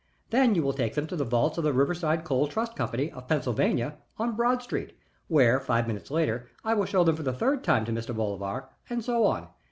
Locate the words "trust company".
2.47-3.11